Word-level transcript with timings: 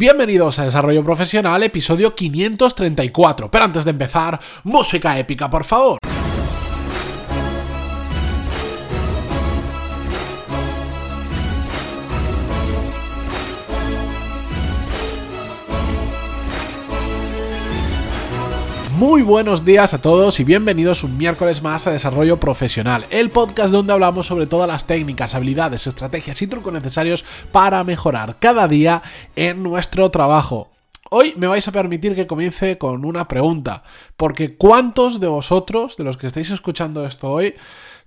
Bienvenidos 0.00 0.58
a 0.58 0.64
Desarrollo 0.64 1.04
Profesional, 1.04 1.62
episodio 1.62 2.14
534. 2.14 3.50
Pero 3.50 3.64
antes 3.66 3.84
de 3.84 3.90
empezar, 3.90 4.40
música 4.64 5.18
épica, 5.18 5.50
por 5.50 5.62
favor. 5.62 5.98
Muy 19.00 19.22
buenos 19.22 19.64
días 19.64 19.94
a 19.94 20.02
todos 20.02 20.40
y 20.40 20.44
bienvenidos 20.44 21.04
un 21.04 21.16
miércoles 21.16 21.62
más 21.62 21.86
a 21.86 21.90
Desarrollo 21.90 22.36
Profesional, 22.36 23.06
el 23.08 23.30
podcast 23.30 23.72
donde 23.72 23.94
hablamos 23.94 24.26
sobre 24.26 24.46
todas 24.46 24.68
las 24.68 24.86
técnicas, 24.86 25.34
habilidades, 25.34 25.86
estrategias 25.86 26.42
y 26.42 26.46
trucos 26.46 26.70
necesarios 26.70 27.24
para 27.50 27.82
mejorar 27.82 28.36
cada 28.38 28.68
día 28.68 29.00
en 29.36 29.62
nuestro 29.62 30.10
trabajo. 30.10 30.70
Hoy 31.08 31.32
me 31.38 31.46
vais 31.46 31.66
a 31.66 31.72
permitir 31.72 32.14
que 32.14 32.26
comience 32.26 32.76
con 32.76 33.06
una 33.06 33.26
pregunta, 33.26 33.84
porque 34.18 34.58
¿cuántos 34.58 35.18
de 35.18 35.28
vosotros, 35.28 35.96
de 35.96 36.04
los 36.04 36.18
que 36.18 36.26
estáis 36.26 36.50
escuchando 36.50 37.06
esto 37.06 37.30
hoy, 37.30 37.54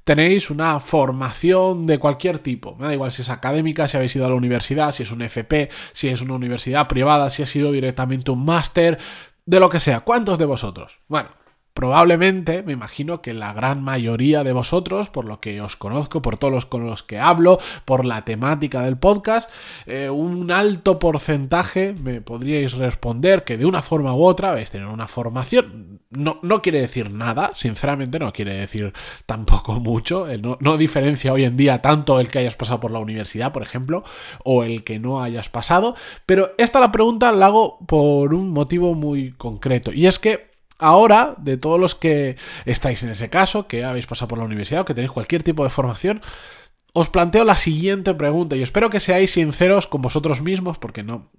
tenéis 0.03 0.51
una 0.51 0.79
formación 0.79 1.85
de 1.87 1.97
cualquier 1.97 2.37
tipo. 2.37 2.75
Me 2.75 2.85
da 2.85 2.93
igual 2.93 3.11
si 3.11 3.21
es 3.21 3.29
académica, 3.29 3.87
si 3.87 3.97
habéis 3.97 4.15
ido 4.15 4.25
a 4.25 4.29
la 4.29 4.35
universidad, 4.35 4.91
si 4.91 5.03
es 5.03 5.11
un 5.11 5.21
FP, 5.21 5.69
si 5.93 6.09
es 6.09 6.21
una 6.21 6.35
universidad 6.35 6.87
privada, 6.87 7.29
si 7.29 7.41
ha 7.41 7.45
sido 7.45 7.71
directamente 7.71 8.29
un 8.29 8.45
máster, 8.45 8.99
de 9.45 9.59
lo 9.59 9.69
que 9.69 9.79
sea. 9.79 10.01
¿Cuántos 10.01 10.37
de 10.37 10.45
vosotros? 10.45 10.99
Bueno, 11.07 11.29
Probablemente, 11.73 12.61
me 12.61 12.73
imagino 12.73 13.23
que 13.23 13.33
la 13.33 13.51
gran 13.51 13.81
mayoría 13.81 14.43
de 14.43 14.53
vosotros, 14.53 15.09
por 15.09 15.25
lo 15.25 15.39
que 15.39 15.59
os 15.59 15.75
conozco, 15.75 16.21
por 16.21 16.37
todos 16.37 16.53
los 16.53 16.65
con 16.67 16.85
los 16.85 17.01
que 17.01 17.19
hablo, 17.19 17.57
por 17.83 18.05
la 18.05 18.23
temática 18.23 18.83
del 18.83 18.97
podcast, 18.97 19.49
eh, 19.87 20.07
un 20.11 20.51
alto 20.51 20.99
porcentaje 20.99 21.95
me 21.95 22.21
podríais 22.21 22.73
responder 22.73 23.43
que 23.43 23.57
de 23.57 23.65
una 23.65 23.81
forma 23.81 24.13
u 24.13 24.23
otra 24.23 24.51
a 24.51 24.65
tener 24.65 24.87
una 24.87 25.07
formación. 25.07 26.01
No, 26.11 26.37
no 26.43 26.61
quiere 26.61 26.79
decir 26.79 27.09
nada, 27.09 27.53
sinceramente 27.55 28.19
no 28.19 28.31
quiere 28.33 28.53
decir 28.53 28.93
tampoco 29.25 29.73
mucho. 29.79 30.29
Eh, 30.29 30.37
no, 30.37 30.59
no 30.61 30.77
diferencia 30.77 31.33
hoy 31.33 31.43
en 31.43 31.57
día 31.57 31.81
tanto 31.81 32.19
el 32.19 32.27
que 32.27 32.37
hayas 32.37 32.55
pasado 32.55 32.81
por 32.81 32.91
la 32.91 32.99
universidad, 32.99 33.51
por 33.51 33.63
ejemplo, 33.63 34.03
o 34.43 34.63
el 34.63 34.83
que 34.83 34.99
no 34.99 35.23
hayas 35.23 35.49
pasado. 35.49 35.95
Pero 36.27 36.51
esta 36.59 36.79
la 36.79 36.91
pregunta 36.91 37.31
la 37.31 37.47
hago 37.47 37.79
por 37.87 38.35
un 38.35 38.51
motivo 38.51 38.93
muy 38.93 39.31
concreto. 39.31 39.91
Y 39.91 40.05
es 40.05 40.19
que 40.19 40.52
ahora, 40.79 41.35
de 41.37 41.57
todos 41.57 41.79
los 41.79 41.95
que 41.95 42.37
estáis 42.65 43.03
en 43.03 43.09
ese 43.09 43.29
caso, 43.29 43.67
que 43.67 43.83
habéis 43.83 44.07
pasado 44.07 44.29
por 44.29 44.39
la 44.39 44.45
universidad 44.45 44.81
o 44.81 44.85
que 44.85 44.93
tenéis 44.93 45.11
cualquier 45.11 45.43
tipo 45.43 45.63
de 45.63 45.69
formación, 45.69 46.21
os 46.93 47.09
planteo 47.09 47.43
la 47.43 47.57
siguiente 47.57 48.13
pregunta 48.13 48.55
y 48.55 48.61
espero 48.61 48.91
que 48.91 48.99
seáis 48.99 49.31
sinceros 49.31 49.87
con 49.87 50.03
vosotros 50.03 50.41
mismos 50.41 50.77
porque 50.77 51.03
no, 51.03 51.31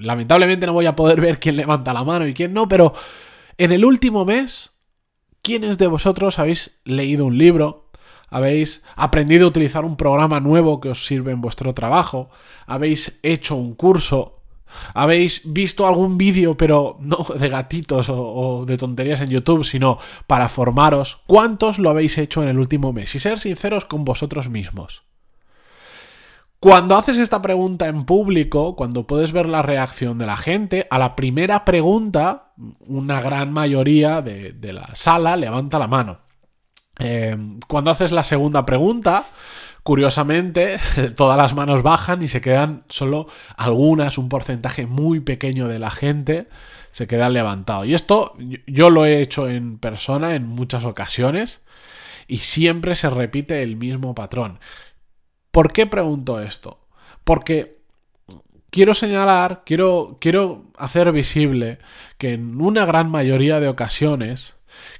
lamentablemente 0.00 0.66
no 0.66 0.72
voy 0.72 0.86
a 0.86 0.96
poder 0.96 1.20
ver 1.20 1.38
quién 1.38 1.56
levanta 1.56 1.94
la 1.94 2.02
mano 2.02 2.26
y 2.26 2.34
quién 2.34 2.52
no, 2.52 2.68
pero 2.68 2.92
en 3.56 3.70
el 3.70 3.84
último 3.84 4.24
mes, 4.24 4.72
¿quiénes 5.42 5.78
de 5.78 5.86
vosotros 5.86 6.40
habéis 6.40 6.80
leído 6.84 7.24
un 7.24 7.38
libro? 7.38 7.90
¿Habéis 8.28 8.82
aprendido 8.96 9.46
a 9.46 9.48
utilizar 9.48 9.84
un 9.84 9.96
programa 9.96 10.40
nuevo 10.40 10.80
que 10.80 10.88
os 10.88 11.06
sirve 11.06 11.30
en 11.30 11.40
vuestro 11.40 11.72
trabajo? 11.72 12.28
¿Habéis 12.66 13.20
hecho 13.22 13.54
un 13.54 13.74
curso? 13.74 14.35
Habéis 14.94 15.42
visto 15.44 15.86
algún 15.86 16.18
vídeo, 16.18 16.56
pero 16.56 16.96
no 17.00 17.26
de 17.38 17.48
gatitos 17.48 18.08
o, 18.08 18.64
de 18.66 18.76
tonterías 18.76 19.20
en 19.20 19.30
YouTube, 19.30 19.64
sino 19.64 19.98
para 20.26 20.48
formaros, 20.48 21.20
¿cuántos 21.26 21.78
lo 21.78 21.90
habéis 21.90 22.18
hecho 22.18 22.42
en 22.42 22.48
el 22.48 22.58
último 22.58 22.92
mes? 22.92 23.14
Y 23.14 23.18
ser 23.18 23.40
sinceros 23.40 23.84
con 23.84 24.04
vosotros 24.04 24.48
mismos. 24.48 25.02
Cuando 26.58 26.96
haces 26.96 27.18
esta 27.18 27.42
pregunta 27.42 27.86
en 27.86 28.04
público, 28.04 28.76
cuando 28.76 29.06
puedes 29.06 29.32
ver 29.32 29.46
la 29.46 29.62
reacción 29.62 30.18
de 30.18 30.26
la 30.26 30.36
gente, 30.36 30.86
a 30.90 30.98
la 30.98 31.14
primera 31.14 31.64
pregunta, 31.64 32.54
una 32.86 33.20
gran 33.20 33.52
mayoría 33.52 34.22
de, 34.22 34.72
la 34.72 34.88
sala 34.94 35.36
levanta 35.36 35.78
la 35.78 35.86
mano. 35.86 36.20
Eh, 36.98 37.36
cuando 37.68 37.90
haces 37.90 38.10
la 38.10 38.24
segunda 38.24 38.64
pregunta, 38.64 39.26
Curiosamente, 39.86 40.80
todas 41.16 41.38
las 41.38 41.54
manos 41.54 41.84
bajan 41.84 42.20
y 42.20 42.26
se 42.26 42.40
quedan 42.40 42.82
solo 42.88 43.28
algunas, 43.56 44.18
un 44.18 44.28
porcentaje 44.28 44.84
muy 44.84 45.20
pequeño 45.20 45.68
de 45.68 45.78
la 45.78 45.92
gente 45.92 46.48
se 46.90 47.06
queda 47.06 47.28
levantado. 47.28 47.84
Y 47.84 47.94
esto 47.94 48.34
yo 48.66 48.90
lo 48.90 49.06
he 49.06 49.20
hecho 49.22 49.48
en 49.48 49.78
persona 49.78 50.34
en 50.34 50.48
muchas 50.48 50.84
ocasiones 50.84 51.60
y 52.26 52.38
siempre 52.38 52.96
se 52.96 53.08
repite 53.10 53.62
el 53.62 53.76
mismo 53.76 54.12
patrón. 54.12 54.58
¿Por 55.52 55.72
qué 55.72 55.86
pregunto 55.86 56.40
esto? 56.40 56.80
Porque 57.22 57.78
quiero 58.70 58.92
señalar, 58.92 59.62
quiero, 59.64 60.18
quiero 60.20 60.64
hacer 60.76 61.12
visible 61.12 61.78
que 62.18 62.32
en 62.32 62.60
una 62.60 62.86
gran 62.86 63.08
mayoría 63.08 63.60
de 63.60 63.68
ocasiones 63.68 64.56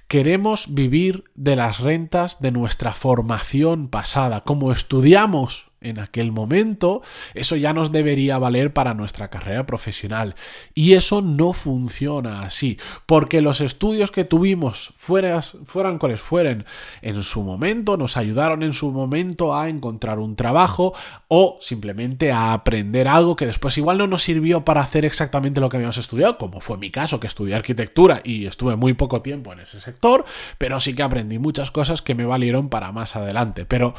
queremos 0.09 0.75
vivir 0.75 1.25
de 1.35 1.57
las 1.57 1.81
rentas 1.81 2.41
de 2.41 2.53
nuestra 2.53 2.93
formación 2.93 3.89
pasada. 3.89 4.43
Como 4.43 4.73
estudiamos 4.73 5.67
en 5.81 5.99
aquel 5.99 6.33
momento, 6.33 7.03
eso 7.35 7.57
ya 7.57 7.73
nos 7.73 7.93
debería 7.93 8.39
valer 8.39 8.73
para 8.73 8.95
nuestra 8.95 9.29
carrera 9.29 9.67
profesional. 9.67 10.35
Y 10.75 10.95
eso 10.95 11.23
no 11.23 11.53
funciona 11.53 12.43
así, 12.43 12.79
porque 13.07 13.41
los 13.41 13.61
estudios 13.61 14.11
que 14.11 14.25
tuvimos, 14.25 14.93
fueras, 14.97 15.59
fueran 15.65 15.99
cuales 15.99 16.21
fueren, 16.21 16.65
en 17.03 17.23
su 17.23 17.43
momento, 17.43 17.97
nos 17.97 18.17
ayudaron 18.17 18.63
en 18.63 18.73
su 18.73 18.91
momento 18.91 19.55
a 19.55 19.69
encontrar 19.69 20.19
un 20.19 20.37
trabajo 20.37 20.95
o 21.29 21.59
simplemente 21.61 22.33
a 22.33 22.53
aprender 22.53 23.09
algo 23.09 23.37
que 23.37 23.47
después 23.47 23.77
igual 23.79 23.99
no 23.99 24.07
nos 24.07 24.23
sirvió 24.23 24.65
para 24.65 24.81
hacer 24.81 25.05
exactamente 25.05 25.61
lo 25.61 25.69
que 25.69 25.77
habíamos 25.77 25.99
estudiado, 25.99 26.39
como 26.39 26.61
fue 26.61 26.79
mi 26.79 26.91
caso, 26.91 27.21
que 27.21 27.27
estudié 27.27 27.55
arquitectura 27.55 28.21
y 28.25 28.47
estuve 28.47 28.77
muy 28.77 28.95
poco 28.95 29.23
tiempo 29.23 29.53
en 29.53 29.61
ese 29.61 29.81
sector, 29.81 30.25
pero 30.59 30.81
sí 30.81 30.95
que 30.95 31.03
aprendí 31.03 31.39
muchas 31.39 31.71
cosas 31.71 32.03
que 32.03 32.15
me 32.15 32.25
valieron 32.25 32.69
para 32.69 32.93
más 32.93 33.17
adelante. 33.17 33.65
Pero 33.65 33.95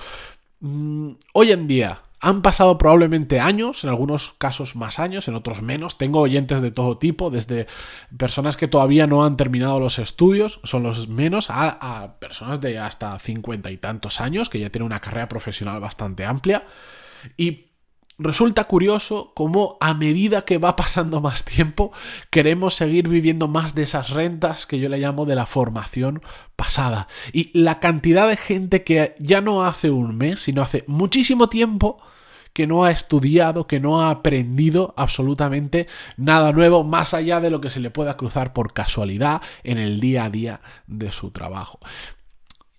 Mm, 0.59 1.11
hoy 1.33 1.51
en 1.51 1.67
día 1.67 2.01
han 2.19 2.41
pasado 2.41 2.77
probablemente 2.79 3.39
años, 3.39 3.83
en 3.83 3.91
algunos 3.91 4.33
casos 4.39 4.75
más 4.75 4.97
años, 4.97 5.27
en 5.27 5.35
otros 5.35 5.61
menos. 5.61 5.97
Tengo 5.97 6.19
oyentes 6.19 6.61
de 6.61 6.71
todo 6.71 6.97
tipo, 6.97 7.29
desde 7.29 7.67
personas 8.17 8.57
que 8.57 8.67
todavía 8.67 9.05
no 9.05 9.23
han 9.23 9.37
terminado 9.37 9.79
los 9.79 9.99
estudios, 9.99 10.59
son 10.63 10.83
los 10.83 11.07
menos, 11.07 11.51
a, 11.51 11.69
a 11.69 12.19
personas 12.19 12.59
de 12.59 12.79
hasta 12.79 13.17
cincuenta 13.19 13.69
y 13.69 13.77
tantos 13.77 14.19
años, 14.19 14.49
que 14.49 14.59
ya 14.59 14.71
tienen 14.71 14.87
una 14.87 14.99
carrera 14.99 15.29
profesional 15.29 15.79
bastante 15.79 16.25
amplia. 16.25 16.65
Y 17.37 17.67
resulta 18.19 18.63
curioso 18.65 19.31
cómo 19.35 19.77
a 19.79 19.93
medida 19.93 20.43
que 20.43 20.57
va 20.57 20.75
pasando 20.75 21.21
más 21.21 21.43
tiempo 21.45 21.91
queremos 22.29 22.75
seguir 22.75 23.07
viviendo 23.07 23.47
más 23.47 23.75
de 23.75 23.83
esas 23.83 24.09
rentas 24.09 24.65
que 24.65 24.79
yo 24.79 24.89
le 24.89 24.97
llamo 24.97 25.25
de 25.25 25.35
la 25.35 25.45
formación 25.45 26.21
pasada. 26.55 27.07
Y 27.33 27.57
la 27.57 27.79
cantidad 27.79 28.27
de 28.27 28.37
gente 28.37 28.83
que 28.83 29.15
ya 29.19 29.41
no 29.41 29.65
hace 29.65 29.91
un 29.91 30.17
mes, 30.17 30.41
sino 30.41 30.61
hace 30.61 30.83
muchísimo 30.87 31.49
tiempo 31.49 32.01
que 32.53 32.65
no 32.65 32.85
ha 32.85 32.89
estudiado, 32.89 33.67
que 33.67 33.79
no 33.79 34.01
ha 34.01 34.09
aprendido 34.09 34.95
absolutamente 34.97 35.85
nada 36.15 36.51
nuevo 36.51 36.83
más 36.83 37.13
allá 37.13 37.39
de 37.39 37.51
lo 37.51 37.61
que 37.61 37.69
se 37.69 37.79
le 37.79 37.91
pueda 37.91 38.17
cruzar 38.17 38.51
por 38.51 38.73
casualidad 38.73 39.43
en 39.63 39.77
el 39.77 39.99
día 39.99 40.23
a 40.23 40.31
día 40.31 40.61
de 40.87 41.11
su 41.11 41.29
trabajo. 41.29 41.79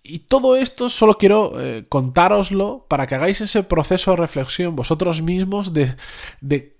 Y 0.02 0.20
todo 0.20 0.56
esto 0.56 0.90
solo 0.90 1.18
quiero 1.18 1.52
eh, 1.60 1.84
contároslo 1.88 2.86
para 2.88 3.06
que 3.06 3.14
hagáis 3.14 3.40
ese 3.40 3.62
proceso 3.62 4.12
de 4.12 4.16
reflexión 4.16 4.74
vosotros 4.76 5.20
mismos 5.20 5.72
de, 5.72 5.96
de 6.40 6.78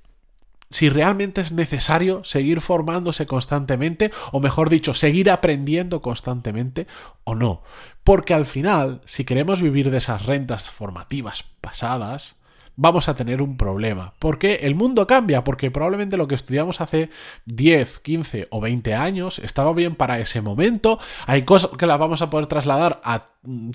si 0.70 0.88
realmente 0.88 1.40
es 1.40 1.52
necesario 1.52 2.24
seguir 2.24 2.60
formándose 2.60 3.26
constantemente, 3.26 4.10
o 4.32 4.40
mejor 4.40 4.68
dicho, 4.70 4.94
seguir 4.94 5.30
aprendiendo 5.30 6.02
constantemente 6.02 6.86
o 7.24 7.34
no. 7.34 7.62
Porque 8.04 8.34
al 8.34 8.46
final, 8.46 9.00
si 9.06 9.24
queremos 9.24 9.62
vivir 9.62 9.90
de 9.90 9.98
esas 9.98 10.26
rentas 10.26 10.70
formativas 10.70 11.44
pasadas, 11.60 12.36
vamos 12.78 13.08
a 13.08 13.16
tener 13.16 13.42
un 13.42 13.56
problema. 13.56 14.14
Porque 14.18 14.60
el 14.62 14.74
mundo 14.74 15.06
cambia, 15.06 15.44
porque 15.44 15.70
probablemente 15.70 16.16
lo 16.16 16.28
que 16.28 16.36
estudiamos 16.36 16.80
hace 16.80 17.10
10, 17.44 17.98
15 17.98 18.46
o 18.50 18.60
20 18.60 18.94
años 18.94 19.38
estaba 19.40 19.72
bien 19.74 19.96
para 19.96 20.20
ese 20.20 20.40
momento. 20.40 20.98
Hay 21.26 21.42
cosas 21.42 21.72
que 21.76 21.86
las 21.86 21.98
vamos 21.98 22.22
a 22.22 22.30
poder 22.30 22.46
trasladar 22.46 23.00
a 23.04 23.22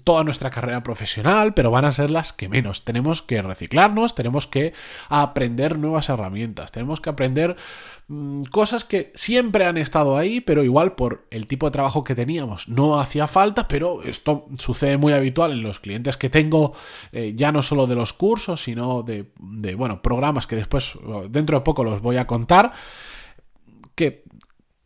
toda 0.04 0.24
nuestra 0.24 0.50
carrera 0.50 0.84
profesional, 0.84 1.54
pero 1.54 1.72
van 1.72 1.86
a 1.86 1.92
ser 1.92 2.12
las 2.12 2.34
que 2.34 2.50
menos. 2.50 2.84
Tenemos 2.84 3.22
que 3.22 3.42
reciclarnos, 3.42 4.16
tenemos 4.16 4.48
que 4.48 4.74
aprender 5.10 5.78
nuevas 5.78 6.10
herramientas, 6.10 6.72
tenemos 6.72 7.02
que 7.02 7.10
aprender 7.10 7.56
mm, 8.08 8.44
cosas 8.46 8.84
que 8.86 9.12
siempre 9.16 9.66
han 9.66 9.78
estado 9.78 10.18
ahí, 10.18 10.42
pero 10.42 10.64
igual 10.64 10.94
por 10.94 11.26
el 11.32 11.48
tipo 11.48 11.68
de 11.68 11.72
trabajo 11.72 12.04
que 12.04 12.16
teníamos 12.16 12.68
no 12.68 13.00
hacía 13.00 13.28
falta, 13.28 13.68
pero 13.68 14.04
esto 14.04 14.48
sucede 14.58 14.98
muy 14.98 15.14
habitual 15.14 15.52
en 15.52 15.64
los 15.64 15.80
clientes 15.80 16.18
que 16.18 16.30
tengo, 16.30 16.74
eh, 17.12 17.34
ya 17.36 17.52
no 17.52 17.64
solo 17.64 17.88
de 17.88 17.96
los 17.96 18.14
cursos, 18.14 18.64
sino 18.64 19.04
de, 19.04 19.26
bueno, 19.76 20.02
programas 20.02 20.48
que 20.48 20.56
después 20.56 20.94
dentro 21.30 21.60
de 21.60 21.64
poco 21.64 21.84
los 21.84 22.02
voy 22.02 22.18
a 22.18 22.28
contar, 22.28 22.74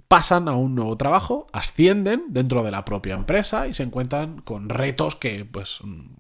pasan 0.08 0.48
a 0.48 0.56
un 0.56 0.76
nuevo 0.76 0.96
trabajo, 0.98 1.48
ascienden 1.52 2.26
dentro 2.30 2.64
de 2.64 2.72
la 2.72 2.86
propia 2.86 3.16
empresa 3.16 3.68
y 3.68 3.74
se 3.74 3.84
encuentran 3.84 4.40
con 4.40 4.70
retos 4.70 5.16
que, 5.16 5.46
pues, 5.46 5.80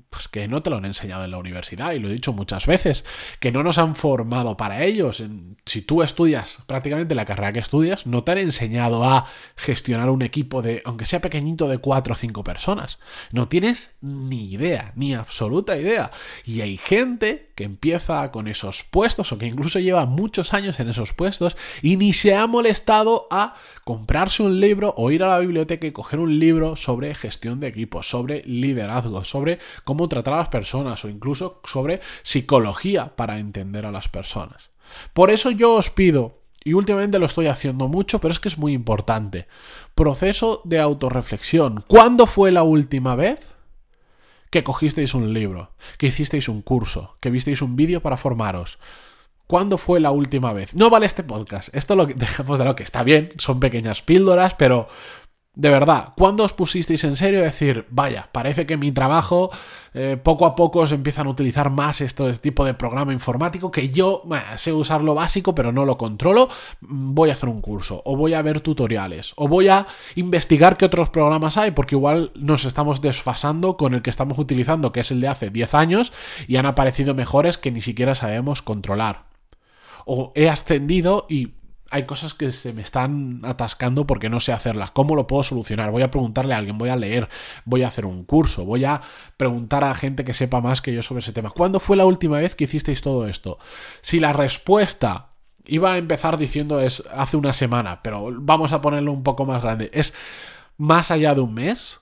pues, 0.10 0.28
que 0.28 0.48
no 0.48 0.63
te 0.63 0.69
lo 0.69 0.78
han 0.78 0.86
enseñado 0.86 1.24
en 1.25 1.31
la 1.31 1.38
universidad, 1.38 1.92
y 1.94 2.00
lo 2.00 2.10
he 2.10 2.13
dicho 2.13 2.34
muchas 2.34 2.66
veces, 2.66 3.06
que 3.39 3.51
no 3.51 3.63
nos 3.63 3.78
han 3.78 3.95
formado 3.95 4.57
para 4.57 4.84
ellos. 4.84 5.24
Si 5.66 5.81
tú 5.81 6.01
estudias 6.01 6.60
prácticamente 6.66 7.16
la 7.16 7.25
carrera 7.25 7.54
que 7.54 7.60
estudias, 7.60 8.06
no 8.06 8.24
te 8.24 8.31
han 8.31 8.38
enseñado 8.39 9.04
a 9.04 9.25
gestionar 9.56 10.10
un 10.10 10.22
equipo 10.22 10.62
de, 10.62 10.81
aunque 10.86 11.06
sea 11.06 11.22
pequeñito, 11.22 11.68
de 11.68 11.78
cuatro 11.78 12.13
o 12.13 12.18
cinco 12.18 12.44
personas. 12.44 13.00
No 13.31 13.48
tienes 13.48 13.92
ni 14.01 14.51
idea, 14.51 14.92
ni 14.95 15.13
absoluta 15.13 15.78
idea. 15.78 16.10
Y 16.45 16.62
hay 16.62 16.78
gente 16.78 17.51
que 17.56 17.63
empieza 17.63 18.31
con 18.31 18.48
esos 18.48 18.83
puestos 18.83 19.31
o 19.31 19.38
que 19.38 19.48
incluso 19.48 19.80
lleva 19.80 20.06
muchos 20.06 20.54
años 20.54 20.80
en 20.80 20.90
esos 20.90 21.13
puestos 21.13 21.57
y 21.81 21.98
ni 21.98 22.13
se 22.13 22.36
ha 22.36 22.48
molestado 22.48 23.28
a 23.30 23.56
comprarse 23.88 24.44
un 24.44 24.60
libro 24.60 24.94
o 24.98 25.12
ir 25.12 25.24
a 25.24 25.30
la 25.30 25.39
biblioteca 25.39 25.88
y 25.88 25.94
coger 25.94 26.19
un 26.19 26.39
libro 26.39 26.75
sobre 26.75 27.16
gestión 27.16 27.62
de 27.62 27.68
equipos, 27.68 28.10
sobre 28.10 28.44
liderazgo, 28.44 29.24
sobre 29.24 29.60
cómo 29.86 30.10
tratar 30.10 30.34
a 30.34 30.39
las 30.39 30.50
personas 30.50 31.06
o 31.06 31.07
incluso 31.07 31.62
sobre 31.63 32.01
psicología 32.22 33.16
para 33.16 33.39
entender 33.39 33.86
a 33.86 33.92
las 33.94 34.10
personas. 34.10 34.72
Por 35.13 35.31
eso 35.31 35.51
yo 35.51 35.75
os 35.75 35.89
pido 35.89 36.42
y 36.66 36.74
últimamente 36.74 37.18
lo 37.18 37.28
estoy 37.28 37.48
haciendo 37.48 37.88
mucho, 37.88 38.19
pero 38.19 38.34
es 38.34 38.42
que 38.42 38.50
es 38.50 38.57
muy 38.57 38.74
importante. 38.74 39.48
Proceso 39.95 40.60
de 40.66 40.81
autorreflexión. 40.81 41.86
¿Cuándo 41.88 42.25
fue 42.25 42.51
la 42.51 42.63
última 42.63 43.16
vez 43.16 43.56
que 44.50 44.66
cogisteis 44.66 45.13
un 45.13 45.33
libro, 45.33 45.72
que 45.98 46.07
hicisteis 46.07 46.50
un 46.50 46.62
curso, 46.62 47.16
que 47.22 47.30
visteis 47.30 47.62
un 47.62 47.78
vídeo 47.78 48.01
para 48.01 48.18
formaros. 48.18 48.80
¿Cuándo 49.47 49.77
fue 49.77 50.01
la 50.01 50.11
última 50.11 50.51
vez? 50.51 50.75
No 50.75 50.89
vale 50.89 51.05
este 51.05 51.23
podcast. 51.23 51.73
Esto 51.73 51.95
lo 51.95 52.05
dejamos 52.05 52.59
de 52.59 52.65
lo 52.65 52.75
que 52.75 52.83
está 52.83 53.03
bien, 53.03 53.31
son 53.38 53.61
pequeñas 53.61 54.01
píldoras, 54.01 54.55
pero 54.55 54.89
de 55.57 55.71
verdad, 55.71 56.13
¿cuándo 56.15 56.44
os 56.44 56.53
pusisteis 56.53 57.03
en 57.03 57.15
serio 57.15 57.39
a 57.39 57.44
decir, 57.44 57.88
vaya, 57.89 58.29
parece 58.31 58.67
que 58.67 58.77
mi 58.77 58.91
trabajo 58.91 59.49
eh, 59.95 60.15
poco 60.21 60.45
a 60.45 60.53
poco 60.53 60.85
se 60.85 60.94
empiezan 60.94 61.25
a 61.25 61.31
utilizar 61.31 61.71
más 61.71 61.99
este 62.01 62.31
tipo 62.35 62.63
de 62.63 62.75
programa 62.75 63.11
informático 63.11 63.71
que 63.71 63.89
yo 63.89 64.21
sé 64.57 64.71
usar 64.71 65.01
lo 65.01 65.15
básico 65.15 65.55
pero 65.55 65.71
no 65.71 65.83
lo 65.83 65.97
controlo, 65.97 66.47
mm, 66.81 67.15
voy 67.15 67.31
a 67.31 67.33
hacer 67.33 67.49
un 67.49 67.61
curso 67.61 68.03
o 68.05 68.15
voy 68.15 68.35
a 68.35 68.41
ver 68.44 68.61
tutoriales 68.61 69.33
o 69.35 69.47
voy 69.47 69.69
a 69.69 69.88
investigar 70.13 70.77
qué 70.77 70.85
otros 70.85 71.09
programas 71.09 71.57
hay 71.57 71.71
porque 71.71 71.95
igual 71.95 72.31
nos 72.35 72.65
estamos 72.65 73.01
desfasando 73.01 73.77
con 73.77 73.95
el 73.95 74.03
que 74.03 74.11
estamos 74.11 74.38
utilizando 74.38 74.91
que 74.91 74.99
es 74.99 75.09
el 75.09 75.21
de 75.21 75.29
hace 75.29 75.49
10 75.49 75.73
años 75.73 76.13
y 76.47 76.57
han 76.57 76.67
aparecido 76.67 77.15
mejores 77.15 77.57
que 77.57 77.71
ni 77.71 77.81
siquiera 77.81 78.13
sabemos 78.13 78.61
controlar. 78.61 79.26
O 80.09 80.31
he 80.36 80.50
ascendido 80.50 81.25
y 81.30 81.54
hay 81.92 82.06
cosas 82.06 82.33
que 82.33 82.51
se 82.51 82.74
me 82.74 82.81
están 82.81 83.42
atascando 83.44 84.06
porque 84.07 84.30
no 84.30 84.39
sé 84.39 84.51
hacerlas. 84.51 84.92
¿Cómo 84.92 85.15
lo 85.15 85.27
puedo 85.27 85.44
solucionar? 85.44 85.92
Voy 85.92 86.01
a 86.01 86.12
preguntarle 86.12 86.54
a 86.54 86.57
alguien, 86.57 86.77
voy 86.77 86.89
a 86.89 86.95
leer, 86.95 87.30
voy 87.65 87.83
a 87.83 87.88
hacer 87.88 88.06
un 88.06 88.24
curso, 88.24 88.65
voy 88.65 88.86
a 88.86 89.01
preguntar 89.38 89.83
a 89.83 89.94
gente 89.94 90.24
que 90.24 90.33
sepa 90.33 90.62
más 90.62 90.81
que 90.81 90.94
yo 90.94 91.01
sobre 91.01 91.19
ese 91.19 91.33
tema. 91.33 91.51
¿Cuándo 91.51 91.80
fue 91.80 91.98
la 91.98 92.06
última 92.06 92.39
vez 92.39 92.56
que 92.56 92.65
hicisteis 92.65 93.01
todo 93.01 93.27
esto? 93.27 93.59
Si 94.01 94.19
la 94.19 94.33
respuesta 94.33 95.30
iba 95.65 95.94
a 95.94 95.98
empezar 95.98 96.38
diciendo 96.38 96.80
es 96.80 97.04
hace 97.12 97.38
una 97.38 97.54
semana, 97.54 98.01
pero 98.01 98.30
vamos 98.33 98.71
a 98.71 98.81
ponerlo 98.81 99.12
un 99.12 99.24
poco 99.24 99.45
más 99.45 99.62
grande, 99.62 99.89
es 99.94 100.13
más 100.77 101.12
allá 101.12 101.36
de 101.36 101.42
un 101.42 101.54
mes, 101.54 102.00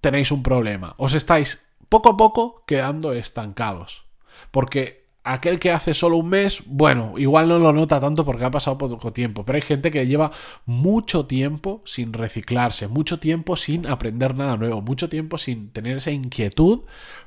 tenéis 0.00 0.32
un 0.32 0.42
problema. 0.42 0.94
Os 0.96 1.14
estáis 1.14 1.60
poco 1.88 2.10
a 2.10 2.16
poco 2.16 2.64
quedando 2.66 3.12
estancados. 3.12 4.04
Porque 4.50 4.97
aquel 5.24 5.58
que 5.58 5.70
hace 5.70 5.94
solo 5.94 6.16
un 6.16 6.28
mes, 6.28 6.62
bueno, 6.66 7.14
igual 7.16 7.48
no 7.48 7.58
lo 7.58 7.72
nota 7.72 8.00
tanto 8.00 8.24
porque 8.24 8.44
ha 8.44 8.50
pasado 8.50 8.78
poco 8.78 9.12
tiempo, 9.12 9.44
pero 9.44 9.56
hay 9.56 9.62
gente 9.62 9.90
que 9.90 10.06
lleva 10.06 10.30
mucho 10.64 11.26
tiempo 11.26 11.82
sin 11.84 12.12
reciclarse, 12.12 12.88
mucho 12.88 13.18
tiempo 13.18 13.56
sin 13.56 13.86
aprender 13.86 14.34
nada 14.34 14.56
nuevo, 14.56 14.80
mucho 14.80 15.08
tiempo 15.08 15.38
sin 15.38 15.70
tener 15.70 15.98
esa 15.98 16.10
inquietud 16.10 16.84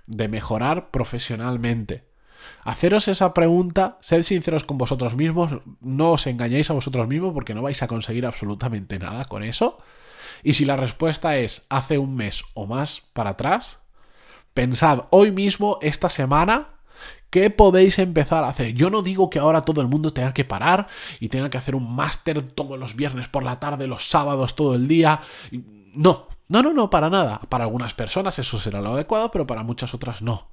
de 0.08 0.28
mejorar 0.28 0.90
profesionalmente. 0.92 2.06
Haceros 2.64 3.08
esa 3.08 3.34
pregunta, 3.34 3.98
sed 4.02 4.24
sinceros 4.24 4.64
con 4.64 4.78
vosotros 4.78 5.16
mismos, 5.16 5.62
no 5.80 6.12
os 6.12 6.28
engañéis 6.28 6.70
a 6.70 6.74
vosotros 6.74 7.08
mismos 7.08 7.34
porque 7.34 7.54
no 7.54 7.62
vais 7.62 7.82
a 7.84 7.88
conseguir 7.88 8.26
absolutamente 8.26 9.00
nada 9.00 9.26
con 9.26 9.44
eso. 9.44 9.78
Y 10.44 10.54
si 10.54 10.66
la 10.66 10.76
respuesta 10.76 11.38
es 11.38 11.66
hace 11.70 11.98
un 11.98 12.16
mes 12.16 12.44
o 12.54 12.66
más 12.66 13.04
para 13.14 13.32
atrás, 13.32 13.80
pensad 14.54 15.06
hoy 15.12 15.32
mismo, 15.32 15.78
esta 15.82 16.10
semana, 16.10 16.70
¿Qué 17.32 17.50
podéis 17.50 17.98
empezar 17.98 18.44
a 18.44 18.50
hacer? 18.50 18.74
Yo 18.74 18.90
no 18.90 19.02
digo 19.02 19.30
que 19.30 19.40
ahora 19.40 19.62
todo 19.62 19.80
el 19.80 19.88
mundo 19.88 20.12
tenga 20.12 20.34
que 20.34 20.44
parar 20.44 20.88
y 21.22 21.30
tenga 21.30 21.50
que 21.50 21.58
hacer 21.58 21.76
un 21.76 21.96
máster 21.96 22.44
todos 22.44 22.78
los 22.78 22.98
viernes 22.98 23.30
por 23.30 23.44
la 23.44 23.58
tarde, 23.58 23.88
los 23.88 24.10
sábados, 24.10 24.54
todo 24.54 24.76
el 24.76 24.90
día. 24.90 25.22
No, 25.94 26.28
no, 26.50 26.62
no, 26.62 26.74
no, 26.74 26.90
para 26.90 27.10
nada. 27.10 27.40
Para 27.48 27.64
algunas 27.64 27.94
personas 27.94 28.38
eso 28.38 28.60
será 28.60 28.82
lo 28.82 28.92
adecuado, 28.92 29.32
pero 29.32 29.48
para 29.48 29.64
muchas 29.64 29.94
otras 29.94 30.22
no. 30.22 30.50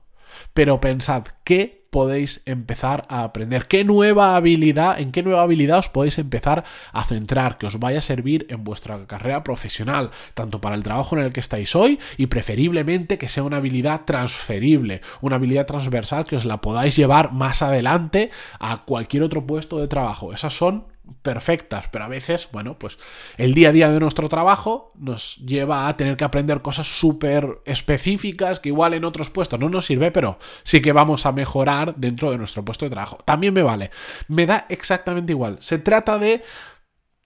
Pero 0.54 0.80
pensad, 0.80 1.24
¿qué 1.44 1.86
podéis 1.90 2.42
empezar 2.44 3.06
a 3.08 3.24
aprender? 3.24 3.66
¿Qué 3.66 3.84
nueva 3.84 4.36
habilidad, 4.36 5.00
en 5.00 5.12
qué 5.12 5.22
nueva 5.22 5.42
habilidad 5.42 5.78
os 5.78 5.88
podéis 5.88 6.18
empezar 6.18 6.64
a 6.92 7.04
centrar 7.04 7.58
que 7.58 7.66
os 7.66 7.78
vaya 7.78 7.98
a 7.98 8.02
servir 8.02 8.46
en 8.50 8.64
vuestra 8.64 9.06
carrera 9.06 9.42
profesional, 9.42 10.10
tanto 10.34 10.60
para 10.60 10.74
el 10.74 10.82
trabajo 10.82 11.16
en 11.16 11.22
el 11.22 11.32
que 11.32 11.40
estáis 11.40 11.74
hoy 11.74 11.98
y 12.16 12.26
preferiblemente 12.26 13.18
que 13.18 13.28
sea 13.28 13.42
una 13.42 13.58
habilidad 13.58 14.02
transferible, 14.04 15.00
una 15.20 15.36
habilidad 15.36 15.66
transversal 15.66 16.24
que 16.24 16.36
os 16.36 16.44
la 16.44 16.60
podáis 16.60 16.96
llevar 16.96 17.32
más 17.32 17.62
adelante 17.62 18.30
a 18.58 18.84
cualquier 18.84 19.22
otro 19.22 19.46
puesto 19.46 19.78
de 19.78 19.88
trabajo? 19.88 20.32
Esas 20.32 20.54
son 20.54 20.86
perfectas, 21.22 21.88
pero 21.88 22.04
a 22.04 22.08
veces, 22.08 22.48
bueno, 22.52 22.78
pues 22.78 22.98
el 23.36 23.54
día 23.54 23.70
a 23.70 23.72
día 23.72 23.90
de 23.90 24.00
nuestro 24.00 24.28
trabajo 24.28 24.92
nos 24.96 25.36
lleva 25.36 25.88
a 25.88 25.96
tener 25.96 26.16
que 26.16 26.24
aprender 26.24 26.62
cosas 26.62 26.86
súper 26.86 27.58
específicas 27.64 28.60
que 28.60 28.68
igual 28.68 28.94
en 28.94 29.04
otros 29.04 29.30
puestos 29.30 29.58
no 29.60 29.68
nos 29.68 29.86
sirve, 29.86 30.10
pero 30.10 30.38
sí 30.62 30.80
que 30.80 30.92
vamos 30.92 31.26
a 31.26 31.32
mejorar 31.32 31.94
dentro 31.96 32.30
de 32.30 32.38
nuestro 32.38 32.64
puesto 32.64 32.84
de 32.84 32.90
trabajo. 32.90 33.18
También 33.24 33.54
me 33.54 33.62
vale. 33.62 33.90
Me 34.28 34.46
da 34.46 34.66
exactamente 34.68 35.32
igual. 35.32 35.56
Se 35.60 35.78
trata 35.78 36.18
de 36.18 36.42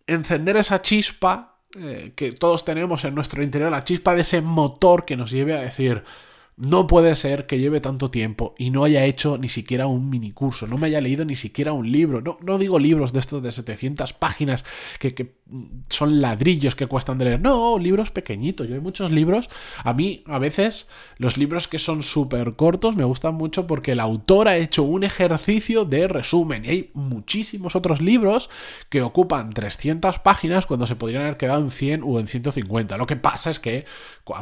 encender 0.06 0.56
esa 0.56 0.82
chispa 0.82 1.60
eh, 1.74 2.12
que 2.14 2.32
todos 2.32 2.64
tenemos 2.64 3.04
en 3.04 3.14
nuestro 3.14 3.42
interior, 3.42 3.70
la 3.70 3.84
chispa 3.84 4.14
de 4.14 4.22
ese 4.22 4.42
motor 4.42 5.04
que 5.04 5.16
nos 5.16 5.30
lleve 5.30 5.54
a 5.56 5.60
decir, 5.60 6.04
no 6.56 6.86
puede 6.86 7.16
ser 7.16 7.46
que 7.46 7.58
lleve 7.58 7.80
tanto 7.80 8.10
tiempo 8.10 8.54
y 8.58 8.70
no 8.70 8.84
haya 8.84 9.04
hecho 9.04 9.38
ni 9.38 9.48
siquiera 9.48 9.86
un 9.86 10.10
mini 10.10 10.32
curso, 10.32 10.66
no 10.66 10.76
me 10.76 10.88
haya 10.88 11.00
leído 11.00 11.24
ni 11.24 11.34
siquiera 11.34 11.72
un 11.72 11.90
libro. 11.90 12.20
No, 12.20 12.38
no 12.42 12.58
digo 12.58 12.78
libros 12.78 13.12
de 13.12 13.20
estos 13.20 13.42
de 13.42 13.52
700 13.52 14.12
páginas 14.12 14.64
que, 14.98 15.34
son 15.88 16.20
ladrillos 16.20 16.74
que 16.74 16.86
cuestan 16.86 17.18
de 17.18 17.24
leer. 17.26 17.40
No, 17.40 17.78
libros 17.78 18.10
pequeñitos. 18.10 18.68
Yo 18.68 18.74
hay 18.74 18.80
muchos 18.80 19.10
libros. 19.12 19.48
A 19.82 19.94
mí, 19.94 20.24
a 20.26 20.38
veces, 20.38 20.88
los 21.16 21.36
libros 21.36 21.68
que 21.68 21.78
son 21.78 22.02
súper 22.02 22.54
cortos 22.54 22.96
me 22.96 23.04
gustan 23.04 23.34
mucho 23.34 23.66
porque 23.66 23.92
el 23.92 24.00
autor 24.00 24.48
ha 24.48 24.56
hecho 24.56 24.82
un 24.82 25.04
ejercicio 25.04 25.84
de 25.84 26.08
resumen. 26.08 26.64
Y 26.64 26.68
hay 26.68 26.90
muchísimos 26.94 27.76
otros 27.76 28.00
libros 28.00 28.50
que 28.88 29.02
ocupan 29.02 29.50
300 29.50 30.18
páginas 30.18 30.66
cuando 30.66 30.86
se 30.86 30.96
podrían 30.96 31.22
haber 31.22 31.36
quedado 31.36 31.62
en 31.62 31.70
100 31.70 32.02
o 32.04 32.20
en 32.20 32.26
150. 32.26 32.96
Lo 32.98 33.06
que 33.06 33.16
pasa 33.16 33.50
es 33.50 33.58
que 33.58 33.84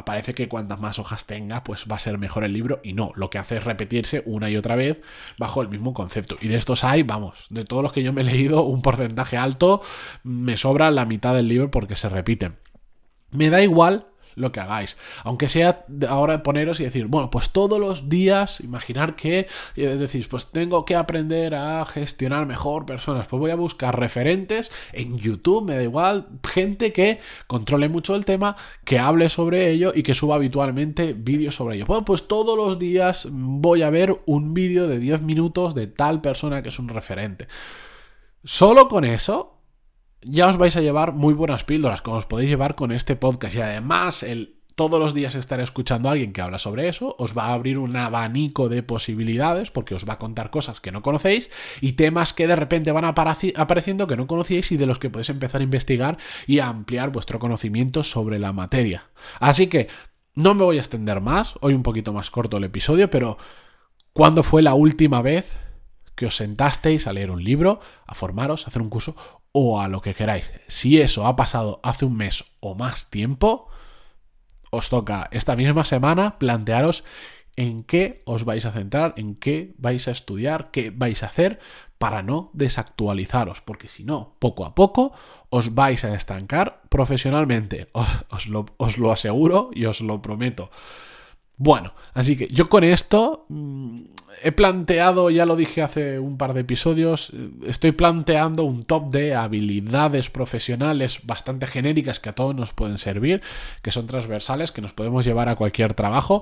parece 0.05 0.33
que 0.33 0.47
cuantas 0.47 0.79
más 0.79 0.99
hojas 0.99 1.25
tenga, 1.25 1.63
pues 1.63 1.85
va 1.91 2.00
ser 2.01 2.17
mejor 2.17 2.43
el 2.43 2.53
libro 2.53 2.81
y 2.83 2.93
no, 2.93 3.09
lo 3.15 3.29
que 3.29 3.37
hace 3.37 3.57
es 3.57 3.63
repetirse 3.63 4.23
una 4.25 4.49
y 4.49 4.57
otra 4.57 4.75
vez 4.75 4.99
bajo 5.37 5.61
el 5.61 5.69
mismo 5.69 5.93
concepto. 5.93 6.37
Y 6.41 6.49
de 6.49 6.57
estos 6.57 6.83
hay, 6.83 7.03
vamos, 7.03 7.45
de 7.49 7.63
todos 7.63 7.83
los 7.83 7.93
que 7.93 8.03
yo 8.03 8.11
me 8.11 8.21
he 8.21 8.25
leído, 8.25 8.63
un 8.63 8.81
porcentaje 8.81 9.37
alto, 9.37 9.81
me 10.23 10.57
sobra 10.57 10.91
la 10.91 11.05
mitad 11.05 11.33
del 11.33 11.47
libro 11.47 11.71
porque 11.71 11.95
se 11.95 12.09
repiten. 12.09 12.57
Me 13.31 13.49
da 13.49 13.61
igual 13.61 14.10
lo 14.35 14.51
que 14.51 14.59
hagáis. 14.59 14.97
Aunque 15.23 15.47
sea 15.47 15.85
ahora 16.07 16.43
poneros 16.43 16.79
y 16.79 16.83
decir, 16.83 17.07
bueno, 17.07 17.29
pues 17.29 17.49
todos 17.49 17.79
los 17.79 18.09
días, 18.09 18.59
imaginar 18.61 19.15
que 19.15 19.47
eh, 19.75 19.87
decís, 19.87 20.27
pues 20.27 20.51
tengo 20.51 20.85
que 20.85 20.95
aprender 20.95 21.55
a 21.55 21.83
gestionar 21.85 22.45
mejor 22.45 22.85
personas. 22.85 23.27
Pues 23.27 23.39
voy 23.39 23.51
a 23.51 23.55
buscar 23.55 23.99
referentes 23.99 24.71
en 24.93 25.17
YouTube, 25.17 25.65
me 25.65 25.75
da 25.75 25.83
igual, 25.83 26.27
gente 26.47 26.93
que 26.93 27.19
controle 27.47 27.89
mucho 27.89 28.15
el 28.15 28.25
tema, 28.25 28.55
que 28.85 28.99
hable 28.99 29.29
sobre 29.29 29.69
ello 29.71 29.91
y 29.95 30.03
que 30.03 30.15
suba 30.15 30.35
habitualmente 30.35 31.13
vídeos 31.13 31.55
sobre 31.55 31.75
ello. 31.75 31.85
Bueno, 31.85 32.05
pues 32.05 32.27
todos 32.27 32.57
los 32.57 32.79
días 32.79 33.27
voy 33.31 33.83
a 33.83 33.89
ver 33.89 34.21
un 34.25 34.53
vídeo 34.53 34.87
de 34.87 34.99
10 34.99 35.21
minutos 35.21 35.75
de 35.75 35.87
tal 35.87 36.21
persona 36.21 36.61
que 36.61 36.69
es 36.69 36.79
un 36.79 36.89
referente. 36.89 37.47
Solo 38.43 38.87
con 38.87 39.05
eso 39.05 39.60
ya 40.23 40.47
os 40.47 40.57
vais 40.57 40.75
a 40.75 40.81
llevar 40.81 41.13
muy 41.13 41.33
buenas 41.33 41.63
píldoras, 41.63 42.01
como 42.01 42.17
os 42.17 42.25
podéis 42.25 42.49
llevar 42.49 42.75
con 42.75 42.91
este 42.91 43.15
podcast. 43.15 43.55
Y 43.55 43.61
además, 43.61 44.23
el 44.23 44.61
todos 44.75 44.99
los 44.99 45.13
días 45.13 45.35
estar 45.35 45.59
escuchando 45.59 46.09
a 46.09 46.13
alguien 46.13 46.33
que 46.33 46.41
habla 46.41 46.57
sobre 46.57 46.87
eso, 46.87 47.15
os 47.19 47.37
va 47.37 47.45
a 47.45 47.53
abrir 47.53 47.77
un 47.77 47.95
abanico 47.95 48.69
de 48.69 48.83
posibilidades 48.83 49.69
porque 49.69 49.95
os 49.95 50.07
va 50.07 50.13
a 50.13 50.17
contar 50.17 50.49
cosas 50.49 50.79
que 50.81 50.91
no 50.91 51.01
conocéis 51.01 51.49
y 51.81 51.93
temas 51.93 52.33
que 52.33 52.47
de 52.47 52.55
repente 52.55 52.91
van 52.91 53.05
apareciendo 53.05 54.07
que 54.07 54.17
no 54.17 54.27
conocíais 54.27 54.71
y 54.71 54.77
de 54.77 54.85
los 54.85 54.97
que 54.97 55.09
podéis 55.09 55.29
empezar 55.29 55.61
a 55.61 55.65
investigar 55.65 56.17
y 56.47 56.59
a 56.59 56.67
ampliar 56.67 57.11
vuestro 57.11 57.37
conocimiento 57.37 58.03
sobre 58.03 58.39
la 58.39 58.53
materia. 58.53 59.09
Así 59.39 59.67
que 59.67 59.87
no 60.35 60.55
me 60.55 60.63
voy 60.63 60.77
a 60.77 60.81
extender 60.81 61.21
más, 61.21 61.55
hoy 61.61 61.73
un 61.73 61.83
poquito 61.83 62.13
más 62.13 62.31
corto 62.31 62.57
el 62.57 62.63
episodio, 62.63 63.09
pero 63.09 63.37
¿cuándo 64.13 64.41
fue 64.41 64.61
la 64.61 64.73
última 64.73 65.21
vez 65.21 65.57
que 66.15 66.25
os 66.25 66.35
sentasteis 66.35 67.07
a 67.07 67.13
leer 67.13 67.31
un 67.31 67.43
libro, 67.43 67.79
a 68.07 68.15
formaros, 68.15 68.65
a 68.65 68.69
hacer 68.69 68.81
un 68.81 68.89
curso 68.89 69.15
o 69.51 69.81
a 69.81 69.87
lo 69.87 70.01
que 70.01 70.13
queráis. 70.13 70.51
Si 70.67 71.01
eso 71.01 71.27
ha 71.27 71.35
pasado 71.35 71.79
hace 71.83 72.05
un 72.05 72.15
mes 72.15 72.45
o 72.59 72.75
más 72.75 73.09
tiempo, 73.09 73.67
os 74.71 74.89
toca 74.89 75.27
esta 75.31 75.55
misma 75.55 75.85
semana 75.85 76.39
plantearos 76.39 77.03
en 77.55 77.83
qué 77.83 78.23
os 78.25 78.45
vais 78.45 78.65
a 78.65 78.71
centrar, 78.71 79.13
en 79.17 79.35
qué 79.35 79.75
vais 79.77 80.07
a 80.07 80.11
estudiar, 80.11 80.71
qué 80.71 80.89
vais 80.89 81.21
a 81.23 81.27
hacer 81.27 81.59
para 81.97 82.23
no 82.23 82.49
desactualizaros, 82.53 83.61
porque 83.61 83.87
si 83.87 84.03
no, 84.03 84.35
poco 84.39 84.65
a 84.65 84.73
poco 84.73 85.11
os 85.49 85.75
vais 85.75 86.03
a 86.03 86.15
estancar 86.15 86.81
profesionalmente, 86.89 87.89
os, 88.29 88.47
lo, 88.47 89.11
aseguro 89.11 89.69
y 89.73 89.85
os 89.85 90.01
lo 90.01 90.21
prometo. 90.21 90.71
Bueno, 91.63 91.93
así 92.15 92.35
que 92.35 92.47
yo 92.47 92.69
con 92.69 92.83
esto 92.83 93.45
mm, 93.47 94.01
he 94.41 94.51
planteado, 94.51 95.29
ya 95.29 95.45
lo 95.45 95.55
dije 95.55 95.83
hace 95.83 96.17
un 96.17 96.35
par 96.35 96.55
de 96.55 96.61
episodios, 96.61 97.31
estoy 97.67 97.91
planteando 97.91 98.63
un 98.63 98.81
top 98.81 99.11
de 99.11 99.35
habilidades 99.35 100.31
profesionales 100.31 101.19
bastante 101.21 101.67
genéricas 101.67 102.19
que 102.19 102.29
a 102.29 102.33
todos 102.33 102.55
nos 102.55 102.73
pueden 102.73 102.97
servir, 102.97 103.43
que 103.83 103.91
son 103.91 104.07
transversales, 104.07 104.71
que 104.71 104.81
nos 104.81 104.93
podemos 104.93 105.23
llevar 105.23 105.49
a 105.49 105.55
cualquier 105.55 105.93
trabajo. 105.93 106.41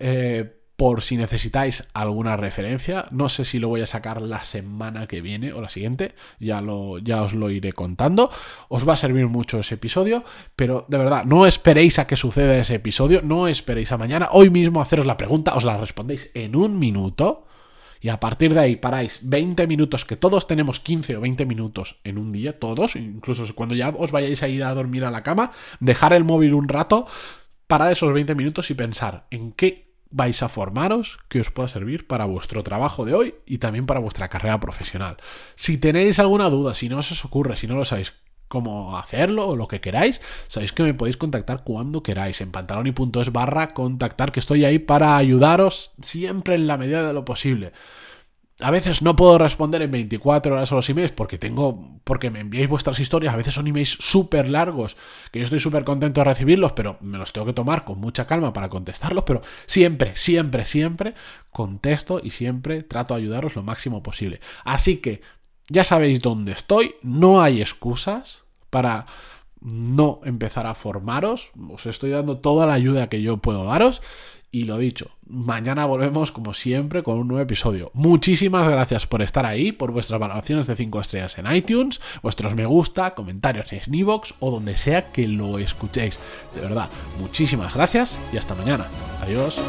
Eh, 0.00 0.56
por 0.76 1.02
si 1.02 1.16
necesitáis 1.16 1.84
alguna 1.94 2.36
referencia. 2.36 3.06
No 3.10 3.28
sé 3.28 3.44
si 3.44 3.58
lo 3.58 3.68
voy 3.68 3.80
a 3.80 3.86
sacar 3.86 4.20
la 4.20 4.44
semana 4.44 5.06
que 5.06 5.22
viene 5.22 5.52
o 5.52 5.60
la 5.60 5.70
siguiente, 5.70 6.14
ya, 6.38 6.60
lo, 6.60 6.98
ya 6.98 7.22
os 7.22 7.34
lo 7.34 7.50
iré 7.50 7.72
contando. 7.72 8.30
Os 8.68 8.86
va 8.86 8.92
a 8.92 8.98
servir 8.98 9.26
mucho 9.26 9.58
ese 9.58 9.76
episodio, 9.76 10.22
pero 10.54 10.84
de 10.88 10.98
verdad, 10.98 11.24
no 11.24 11.46
esperéis 11.46 11.98
a 11.98 12.06
que 12.06 12.16
suceda 12.16 12.56
ese 12.58 12.74
episodio, 12.74 13.22
no 13.22 13.48
esperéis 13.48 13.90
a 13.92 13.98
mañana. 13.98 14.28
Hoy 14.32 14.50
mismo 14.50 14.82
haceros 14.82 15.06
la 15.06 15.16
pregunta, 15.16 15.54
os 15.54 15.64
la 15.64 15.78
respondéis 15.78 16.30
en 16.34 16.54
un 16.54 16.78
minuto. 16.78 17.46
Y 17.98 18.10
a 18.10 18.20
partir 18.20 18.52
de 18.52 18.60
ahí 18.60 18.76
paráis 18.76 19.20
20 19.22 19.66
minutos, 19.66 20.04
que 20.04 20.16
todos 20.16 20.46
tenemos 20.46 20.80
15 20.80 21.16
o 21.16 21.20
20 21.22 21.46
minutos 21.46 21.96
en 22.04 22.18
un 22.18 22.30
día, 22.30 22.58
todos, 22.58 22.94
incluso 22.94 23.52
cuando 23.54 23.74
ya 23.74 23.88
os 23.88 24.12
vayáis 24.12 24.42
a 24.42 24.48
ir 24.48 24.62
a 24.62 24.74
dormir 24.74 25.04
a 25.06 25.10
la 25.10 25.22
cama, 25.22 25.52
dejar 25.80 26.12
el 26.12 26.22
móvil 26.22 26.52
un 26.52 26.68
rato, 26.68 27.06
parar 27.66 27.90
esos 27.90 28.12
20 28.12 28.34
minutos 28.34 28.70
y 28.70 28.74
pensar 28.74 29.26
en 29.30 29.52
qué 29.52 29.85
vais 30.10 30.42
a 30.42 30.48
formaros 30.48 31.18
que 31.28 31.40
os 31.40 31.50
pueda 31.50 31.68
servir 31.68 32.06
para 32.06 32.24
vuestro 32.24 32.62
trabajo 32.62 33.04
de 33.04 33.14
hoy 33.14 33.34
y 33.46 33.58
también 33.58 33.86
para 33.86 34.00
vuestra 34.00 34.28
carrera 34.28 34.60
profesional. 34.60 35.16
Si 35.56 35.78
tenéis 35.78 36.18
alguna 36.18 36.48
duda, 36.48 36.74
si 36.74 36.88
no 36.88 36.98
os 36.98 37.24
ocurre, 37.24 37.56
si 37.56 37.66
no 37.66 37.76
lo 37.76 37.84
sabéis 37.84 38.12
cómo 38.48 38.96
hacerlo 38.96 39.48
o 39.48 39.56
lo 39.56 39.68
que 39.68 39.80
queráis, 39.80 40.20
sabéis 40.48 40.72
que 40.72 40.82
me 40.82 40.94
podéis 40.94 41.16
contactar 41.16 41.64
cuando 41.64 42.02
queráis 42.02 42.40
en 42.40 42.52
pantaloni.es 42.52 43.32
barra 43.32 43.68
contactar, 43.74 44.32
que 44.32 44.40
estoy 44.40 44.64
ahí 44.64 44.78
para 44.78 45.16
ayudaros 45.16 45.92
siempre 46.02 46.54
en 46.54 46.66
la 46.66 46.78
medida 46.78 47.06
de 47.06 47.12
lo 47.12 47.24
posible. 47.24 47.72
A 48.60 48.70
veces 48.70 49.02
no 49.02 49.16
puedo 49.16 49.36
responder 49.36 49.82
en 49.82 49.90
24 49.90 50.54
horas 50.54 50.72
a 50.72 50.74
los 50.76 50.88
emails 50.88 51.12
porque 51.12 51.36
tengo. 51.36 52.00
porque 52.04 52.30
me 52.30 52.40
enviáis 52.40 52.68
vuestras 52.68 52.98
historias. 52.98 53.34
A 53.34 53.36
veces 53.36 53.52
son 53.52 53.66
emails 53.66 53.98
súper 54.00 54.48
largos. 54.48 54.96
Que 55.30 55.40
yo 55.40 55.44
estoy 55.44 55.60
súper 55.60 55.84
contento 55.84 56.20
de 56.20 56.24
recibirlos, 56.24 56.72
pero 56.72 56.96
me 57.02 57.18
los 57.18 57.32
tengo 57.32 57.46
que 57.46 57.52
tomar 57.52 57.84
con 57.84 58.00
mucha 58.00 58.26
calma 58.26 58.54
para 58.54 58.70
contestarlos. 58.70 59.24
Pero 59.24 59.42
siempre, 59.66 60.16
siempre, 60.16 60.64
siempre 60.64 61.14
contesto 61.50 62.20
y 62.22 62.30
siempre 62.30 62.82
trato 62.82 63.14
de 63.14 63.20
ayudaros 63.20 63.56
lo 63.56 63.62
máximo 63.62 64.02
posible. 64.02 64.40
Así 64.64 64.98
que 64.98 65.20
ya 65.68 65.84
sabéis 65.84 66.20
dónde 66.20 66.52
estoy. 66.52 66.94
No 67.02 67.42
hay 67.42 67.60
excusas 67.60 68.44
para 68.70 69.04
no 69.60 70.20
empezar 70.24 70.66
a 70.66 70.74
formaros. 70.74 71.50
Os 71.70 71.84
estoy 71.84 72.10
dando 72.10 72.38
toda 72.38 72.66
la 72.66 72.74
ayuda 72.74 73.08
que 73.08 73.20
yo 73.20 73.36
puedo 73.36 73.64
daros. 73.64 74.00
Y 74.56 74.64
lo 74.64 74.78
dicho, 74.78 75.10
mañana 75.28 75.84
volvemos 75.84 76.32
como 76.32 76.54
siempre 76.54 77.02
con 77.02 77.18
un 77.18 77.28
nuevo 77.28 77.42
episodio. 77.42 77.90
Muchísimas 77.92 78.66
gracias 78.66 79.06
por 79.06 79.20
estar 79.20 79.44
ahí, 79.44 79.70
por 79.70 79.92
vuestras 79.92 80.18
valoraciones 80.18 80.66
de 80.66 80.76
5 80.76 80.98
estrellas 80.98 81.36
en 81.36 81.54
iTunes, 81.54 82.00
vuestros 82.22 82.54
me 82.54 82.64
gusta, 82.64 83.14
comentarios 83.14 83.70
en 83.74 83.82
Snivox 83.82 84.32
o 84.40 84.50
donde 84.50 84.78
sea 84.78 85.12
que 85.12 85.28
lo 85.28 85.58
escuchéis. 85.58 86.18
De 86.54 86.62
verdad, 86.62 86.88
muchísimas 87.20 87.74
gracias 87.74 88.18
y 88.32 88.38
hasta 88.38 88.54
mañana. 88.54 88.86
Adiós. 89.20 89.60